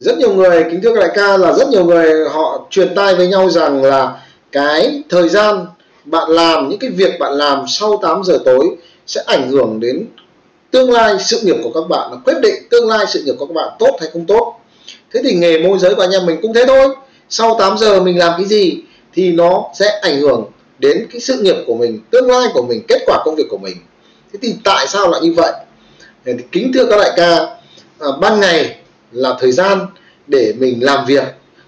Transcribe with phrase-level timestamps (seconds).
[0.00, 3.14] rất nhiều người kính thưa các đại ca là rất nhiều người họ truyền tai
[3.14, 4.20] với nhau rằng là
[4.52, 5.66] cái thời gian
[6.04, 8.76] bạn làm những cái việc bạn làm sau 8 giờ tối
[9.06, 10.06] sẽ ảnh hưởng đến
[10.70, 13.46] tương lai sự nghiệp của các bạn là quyết định tương lai sự nghiệp của
[13.46, 14.60] các bạn tốt hay không tốt.
[15.12, 16.88] Thế thì nghề môi giới của anh em mình cũng thế thôi.
[17.28, 18.82] Sau 8 giờ mình làm cái gì
[19.14, 20.44] thì nó sẽ ảnh hưởng
[20.78, 23.58] đến cái sự nghiệp của mình tương lai của mình kết quả công việc của
[23.58, 23.76] mình.
[24.32, 25.52] Thế thì tại sao lại như vậy?
[26.24, 27.36] Thì kính thưa các đại ca
[27.98, 28.76] à, ban ngày
[29.12, 29.78] là thời gian
[30.26, 31.24] để mình làm việc,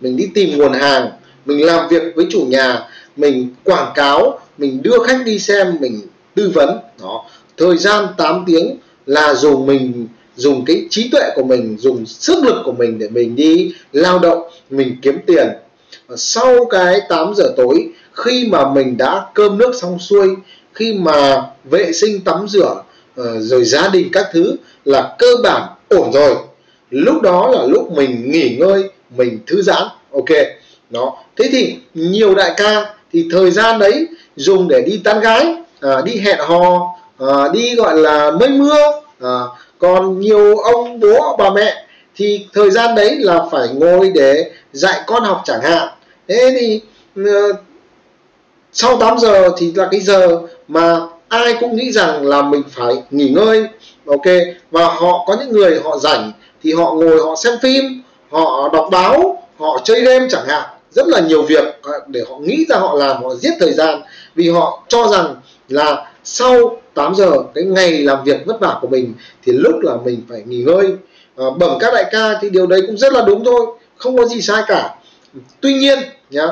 [0.00, 1.10] mình đi tìm nguồn hàng,
[1.44, 6.00] mình làm việc với chủ nhà, mình quảng cáo, mình đưa khách đi xem, mình
[6.34, 6.78] tư vấn.
[7.02, 7.24] Đó.
[7.56, 12.44] Thời gian 8 tiếng là dùng mình, dùng cái trí tuệ của mình, dùng sức
[12.44, 15.48] lực của mình để mình đi lao động, mình kiếm tiền.
[16.06, 20.28] Và sau cái 8 giờ tối, khi mà mình đã cơm nước xong xuôi,
[20.74, 22.82] khi mà vệ sinh tắm rửa
[23.16, 26.36] ờ, rồi gia đình các thứ là cơ bản ổn rồi
[26.94, 29.82] lúc đó là lúc mình nghỉ ngơi mình thư giãn.
[30.12, 30.30] Ok.
[30.90, 31.16] Đó.
[31.36, 36.00] Thế thì nhiều đại ca thì thời gian đấy dùng để đi tán gái à,
[36.04, 38.76] đi hẹn hò à, đi gọi là mây mưa.
[39.20, 39.38] À,
[39.78, 45.00] còn nhiều ông bố bà mẹ thì thời gian đấy là phải ngồi để dạy
[45.06, 45.88] con học chẳng hạn.
[46.28, 46.80] Thế thì
[47.20, 47.56] uh,
[48.72, 50.38] sau 8 giờ thì là cái giờ
[50.68, 53.66] mà ai cũng nghĩ rằng là mình phải nghỉ ngơi
[54.06, 54.26] ok?
[54.70, 58.88] Và họ có những người họ rảnh thì họ ngồi họ xem phim họ đọc
[58.90, 60.68] báo họ chơi game chẳng hạn.
[60.90, 61.64] Rất là nhiều việc
[62.06, 64.02] để họ nghĩ ra họ làm họ giết thời gian
[64.34, 65.36] vì họ cho rằng
[65.68, 69.96] là sau 8 giờ cái ngày làm việc vất vả của mình thì lúc là
[70.04, 70.86] mình phải nghỉ ngơi.
[71.36, 73.66] À, bẩm các đại ca thì điều đấy cũng rất là đúng thôi
[73.96, 74.94] không có gì sai cả.
[75.60, 75.98] Tuy nhiên
[76.30, 76.46] nhá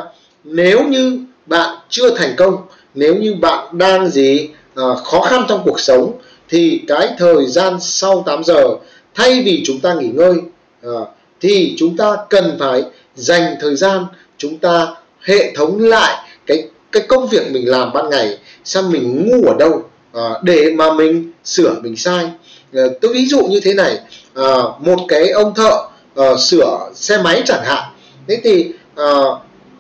[0.45, 2.57] nếu như bạn chưa thành công
[2.95, 6.13] nếu như bạn đang gì à, khó khăn trong cuộc sống
[6.49, 8.65] thì cái thời gian sau 8 giờ
[9.15, 10.35] thay vì chúng ta nghỉ ngơi
[10.83, 11.01] à,
[11.41, 12.83] thì chúng ta cần phải
[13.15, 14.07] dành thời gian
[14.39, 19.27] chúng ta hệ thống lại cái cái công việc mình làm ban ngày xem mình
[19.27, 19.83] ngu ở đâu
[20.13, 22.31] à, để mà mình sửa mình sai.
[22.73, 23.99] À, tôi ví dụ như thế này
[24.35, 27.83] à, một cái ông thợ à, sửa xe máy chẳng hạn.
[28.29, 29.11] Thế thì à,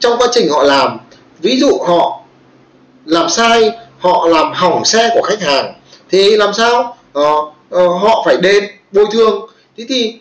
[0.01, 0.99] trong quá trình họ làm
[1.41, 2.23] ví dụ họ
[3.07, 3.71] làm sai
[4.03, 5.75] họ làm hỏng xe của khách hàng
[6.11, 6.97] thì làm sao?
[7.15, 7.31] À,
[8.01, 9.47] họ phải đền bồi thường.
[9.77, 10.15] Thế thì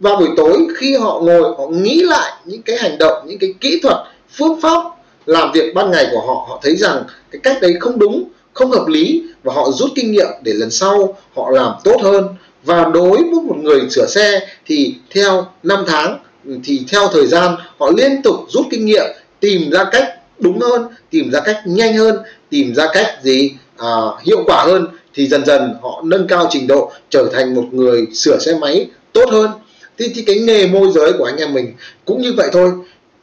[0.00, 3.54] vào buổi tối khi họ ngồi họ nghĩ lại những cái hành động những cái
[3.60, 3.96] kỹ thuật
[4.38, 4.82] phương pháp
[5.26, 8.24] làm việc ban ngày của họ họ thấy rằng cái cách đấy không đúng
[8.54, 12.28] không hợp lý và họ rút kinh nghiệm để lần sau họ làm tốt hơn.
[12.64, 16.18] Và đối với một người sửa xe thì theo năm tháng
[16.64, 19.06] thì theo thời gian họ liên tục rút kinh nghiệm
[19.40, 22.16] tìm ra cách đúng hơn tìm ra cách nhanh hơn
[22.50, 23.88] tìm ra cách gì à,
[24.24, 28.06] hiệu quả hơn thì dần dần họ nâng cao trình độ trở thành một người
[28.14, 29.50] sửa xe máy tốt hơn.
[29.98, 31.72] Thì, thì cái nghề môi giới của anh em mình
[32.04, 32.70] cũng như vậy thôi.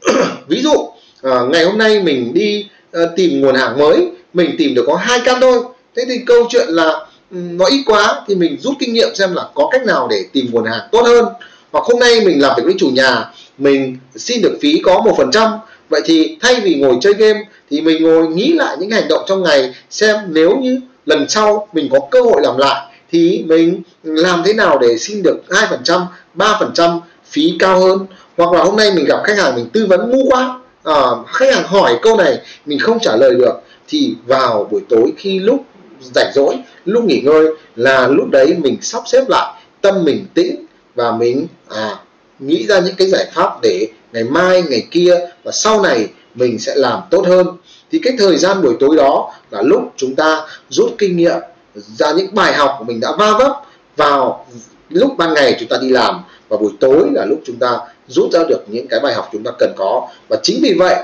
[0.47, 0.73] Ví dụ
[1.21, 4.95] à, ngày hôm nay mình đi à, tìm nguồn hàng mới mình tìm được có
[4.95, 5.59] hai căn thôi.
[5.95, 6.89] Thế thì câu chuyện là
[7.31, 10.25] ừ, nó ít quá thì mình rút kinh nghiệm xem là có cách nào để
[10.33, 11.25] tìm nguồn hàng tốt hơn
[11.71, 13.25] hoặc hôm nay mình làm việc với chủ nhà
[13.57, 15.51] mình xin được phí có một phần trăm.
[15.89, 19.23] Vậy thì thay vì ngồi chơi game thì mình ngồi nghĩ lại những hành động
[19.27, 23.81] trong ngày xem nếu như lần sau mình có cơ hội làm lại thì mình
[24.03, 26.01] làm thế nào để xin được hai phần trăm
[26.33, 28.05] ba phần trăm phí cao hơn.
[28.37, 31.53] Hoặc là hôm nay mình gặp khách hàng mình tư vấn ngu quá à, khách
[31.55, 33.53] hàng hỏi câu này mình không trả lời được
[33.87, 35.65] thì vào buổi tối khi lúc
[36.01, 36.55] rảnh rỗi
[36.85, 41.47] lúc nghỉ ngơi là lúc đấy mình sắp xếp lại tâm mình tĩnh và mình
[41.69, 41.99] à,
[42.39, 46.59] nghĩ ra những cái giải pháp để ngày mai ngày kia và sau này mình
[46.59, 47.47] sẽ làm tốt hơn.
[47.91, 51.37] Thì cái thời gian buổi tối đó là lúc chúng ta rút kinh nghiệm
[51.75, 53.51] ra những bài học của mình đã va vấp
[53.97, 54.45] vào
[54.89, 56.23] lúc ban ngày chúng ta đi làm.
[56.49, 59.43] Và buổi tối là lúc chúng ta rút ra được những cái bài học chúng
[59.43, 60.07] ta cần có.
[60.27, 60.95] Và chính vì vậy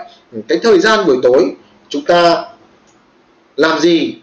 [0.47, 1.52] cái thời gian buổi tối
[1.90, 2.46] chúng ta
[3.57, 4.16] làm gì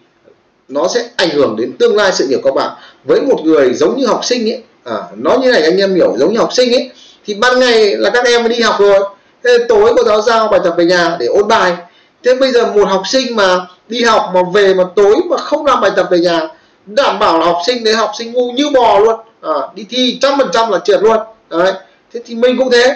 [0.69, 2.73] nó sẽ ảnh hưởng đến tương lai sự nghiệp của bạn.
[3.05, 6.15] Với một người giống như học sinh ấy à, nói như này anh em hiểu
[6.19, 6.91] giống như học sinh ấy
[7.27, 8.99] thì ban ngày là các em đi học rồi.
[9.45, 11.77] Thế tối cô giáo giao bài tập về nhà để ôn bài.
[12.25, 15.67] Thế bây giờ một học sinh mà đi học mà về mà tối mà không
[15.67, 16.49] làm bài tập về nhà
[16.87, 19.21] đảm bảo là học sinh đấy học sinh ngu như bò luôn.
[19.41, 21.17] À, đi thi trăm phần trăm là trượt luôn.
[21.51, 21.73] Đấy
[22.15, 22.95] thế thì mình cũng thế.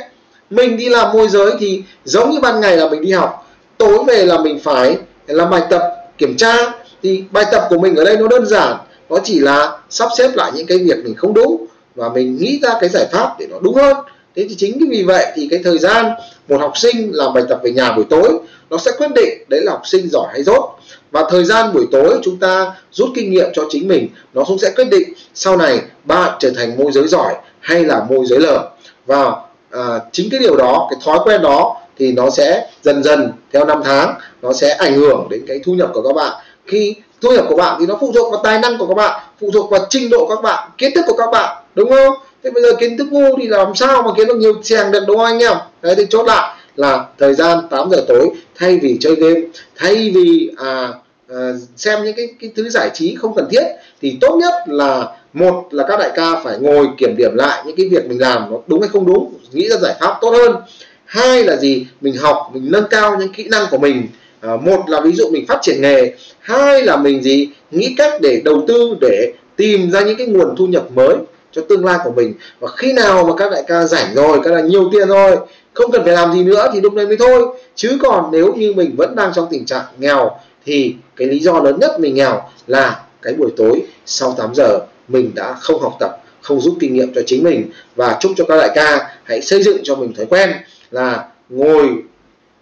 [0.50, 3.46] Mình đi làm môi giới thì giống như ban ngày là mình đi học
[3.78, 4.96] tối về là mình phải
[5.26, 5.82] làm bài tập
[6.18, 6.54] kiểm tra.
[7.02, 8.76] Thì bài tập của mình ở đây nó đơn giản
[9.10, 11.66] nó chỉ là sắp xếp lại những cái việc mình không đúng
[11.96, 13.96] và mình nghĩ ra cái giải pháp để nó đúng hơn.
[14.36, 16.12] Thế thì chính vì vậy thì cái thời gian
[16.48, 18.38] một học sinh làm bài tập về nhà buổi tối
[18.70, 20.78] nó sẽ quyết định đấy là học sinh giỏi hay dốt.
[21.10, 24.58] Và thời gian buổi tối chúng ta rút kinh nghiệm cho chính mình nó cũng
[24.58, 28.40] sẽ quyết định sau này bạn trở thành môi giới giỏi hay là môi giới
[28.40, 28.70] lờ.
[29.06, 29.32] Và
[29.70, 33.64] à, chính cái điều đó cái thói quen đó thì nó sẽ dần dần theo
[33.64, 36.32] năm tháng nó sẽ ảnh hưởng đến cái thu nhập của các bạn.
[36.66, 39.20] Khi thu nhập của bạn thì nó phụ thuộc vào tài năng của các bạn
[39.40, 42.14] phụ thuộc vào trình độ các bạn kiến thức của các bạn đúng không?
[42.44, 45.04] Thế bây giờ kiến thức ngu thì làm sao mà kiếm được nhiều tiền được
[45.06, 45.56] đúng không anh em?
[45.82, 49.40] Đấy thì chốt lại là thời gian 8 giờ tối thay vì chơi game
[49.76, 50.88] thay vì à,
[51.28, 53.62] à, xem những cái, cái thứ giải trí không cần thiết
[54.02, 57.76] thì tốt nhất là một là các đại ca phải ngồi kiểm điểm lại những
[57.76, 60.56] cái việc mình làm nó đúng hay không đúng nghĩ ra giải pháp tốt hơn.
[61.04, 61.86] Hai là gì?
[62.00, 64.08] Mình học mình nâng cao những kỹ năng của mình.
[64.40, 66.12] À, một là ví dụ mình phát triển nghề.
[66.40, 67.48] Hai là mình gì?
[67.70, 71.16] Nghĩ cách để đầu tư để tìm ra những cái nguồn thu nhập mới
[71.56, 72.34] cho tương lai của mình.
[72.60, 75.36] Và khi nào mà các đại ca rảnh rồi, các đại nhiều tiền rồi,
[75.74, 77.46] không cần phải làm gì nữa thì lúc này mới thôi.
[77.74, 80.30] Chứ còn nếu như mình vẫn đang trong tình trạng nghèo,
[80.64, 84.78] thì cái lý do lớn nhất mình nghèo là cái buổi tối sau 8 giờ
[85.08, 87.70] mình đã không học tập, không rút kinh nghiệm cho chính mình.
[87.96, 90.52] Và chúc cho các đại ca hãy xây dựng cho mình thói quen
[90.90, 91.88] là ngồi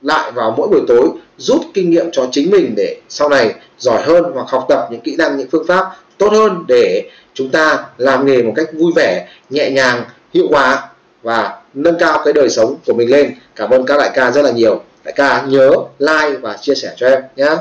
[0.05, 4.03] lại vào mỗi buổi tối, rút kinh nghiệm cho chính mình để sau này giỏi
[4.03, 5.87] hơn hoặc học tập những kỹ năng, những phương pháp
[6.19, 10.05] tốt hơn để chúng ta làm nghề một cách vui vẻ, nhẹ nhàng,
[10.35, 10.89] hiệu quả
[11.23, 13.35] và nâng cao cái đời sống của mình lên.
[13.57, 14.83] Cảm ơn các đại ca rất là nhiều.
[15.05, 17.57] Đại ca nhớ like và chia sẻ cho em nhé.